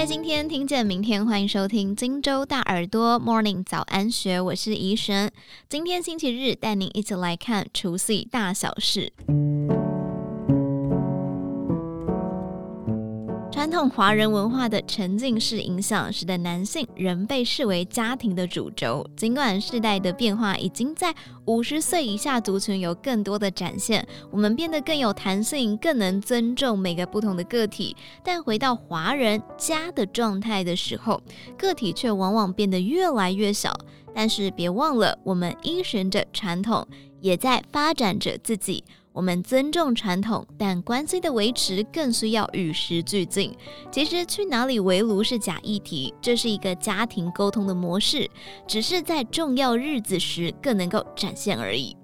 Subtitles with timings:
[0.00, 5.30] 在今天听见明天，欢迎收听荆州大耳朵 Morning 早安学，我是怡神。
[5.68, 9.12] 今天星期日，带您一起来看除夕大小事。
[13.70, 19.08] 传统华人文化的沉浸式影响，使得男性仍被视为家庭的主轴。
[19.16, 27.96] 尽管世代的变化已经在五十岁以下族群有更多的展现，我们变得更有弹性，更能尊重每个不同的个体。
[28.24, 31.22] 但回到华人家的状态的时候，
[31.56, 33.72] 个体却往往变得越来越小。
[34.12, 36.84] 但是别忘了，我们依循着传统，
[37.20, 38.82] 也在发展着自己。
[39.12, 43.52] 我们尊重传统，但关系的维持更需要与时俱进。
[43.90, 48.30] 其实去哪里围炉是假议题，这是一个家庭沟通的模式，
[48.66, 51.96] 只是在重要日子时更能够展现而已。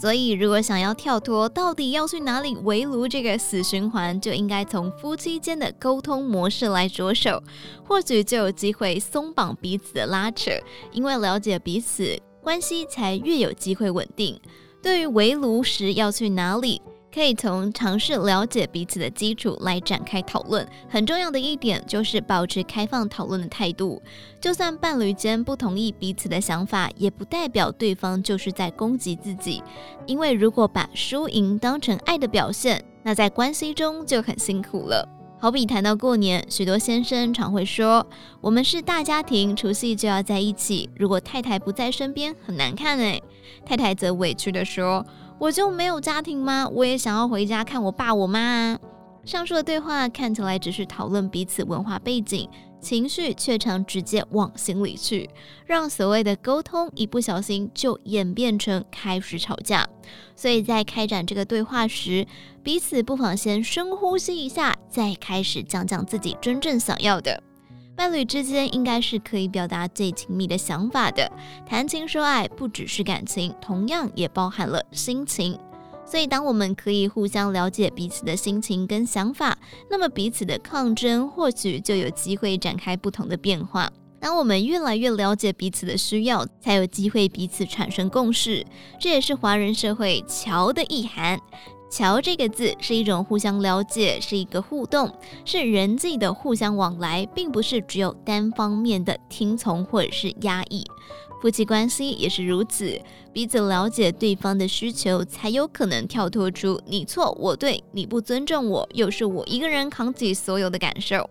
[0.00, 7.40] 所以，如果想要跳脱到底要去哪里围炉这个死循环，就应该从夫妻间的沟通模式来着手，
[7.86, 10.50] 或许就有机会松绑彼此的拉扯，
[10.90, 14.40] 因为了解彼此，关系才越有机会稳定。
[14.84, 20.68] 对于围炉时要去哪里，可以从尝试了解彼此的基础来展开讨论。
[20.90, 24.02] 很重要的一点就是保持开放讨论的态度。
[24.38, 29.62] 就算伴侣间不同意彼此的想法，也不代表对方就是在攻击自己。
[30.04, 35.08] 因为如果把输赢当成爱的表现，那在关系中就很辛苦了。
[35.38, 38.06] 好比谈到过年，许多先生常会说
[38.40, 40.88] ：“我们是大家庭，除夕就要在一起。
[40.96, 43.22] 如果太太不在身边，很难看诶。”
[43.66, 45.04] 太太则委屈地说
[45.38, 46.66] ：“我就没有家庭吗？
[46.72, 48.78] 我也想要回家看我爸我妈啊。”
[49.24, 52.48] 上述的对话看起来只是讨论彼此文化背景。
[52.80, 55.30] 情绪却常直接往心里去，
[55.64, 59.88] 让所谓的沟通一不小心就演变成开始吵架。
[60.36, 62.26] 所以在开展这个对话时，
[62.62, 67.42] 彼此不妨先深呼吸一下，再开始讲讲自己真正想要的。
[67.96, 71.32] 伴侣之间应该是可以表达最亲密的想法的，
[71.66, 75.58] 谈情说爱不只是感情，同样也包含了心情。
[76.06, 79.58] 所以，当我们可以互相了解彼此的心情跟想法，
[79.90, 83.90] 那么彼此的抗争或许就有机会展开不同的变化。
[84.20, 88.64] 当我们越来越了解彼此的需要，才有机会彼此产生共识。
[88.98, 91.38] 这也是华人社会“桥”的意涵。
[91.90, 95.12] “桥”这个字是一种互相了解，是一个互动，
[95.44, 100.84] 是人际的互相往来，并不是只有单方面的听从或者是压抑。
[101.44, 102.98] 夫妻关系也是如此，
[103.30, 111.28] 彼此了解对方的需求，才有可能跳脱出你错我对，你不尊重我，又是我一个人扛起所有的感受。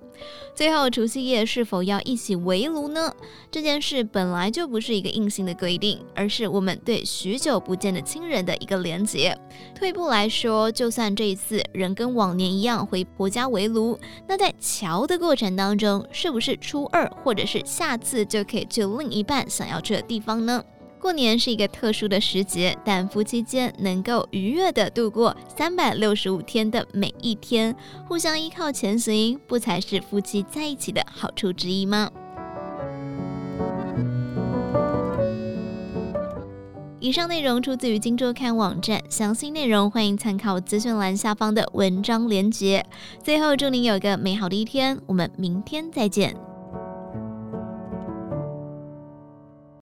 [0.56, 3.12] 最后，除夕夜是否要一起围炉呢？
[3.50, 9.36] 这件事本来就不是一个硬性的规定，而是我们对许久不见的亲人的一个连结。
[9.74, 20.64] 退步来说，就算这一次人跟往年一样回婆家围炉，那在乔的过程当中，是不是初二或者是下次就可以去另一半想要去的地方呢？
[21.00, 27.76] 过年是一个特殊的时节，但夫妻间能够愉悦地度过三百六十五天的每一天，
[28.08, 32.10] 互相依靠前行，不才是夫妻在一起的好处之一吗？
[37.02, 42.86] 以上内容出自于金周刊网站，详细内容欢迎参考资讯栏下方的文章连结。
[43.22, 46.53] 最后，祝您有个美好的一天，我们明天再见。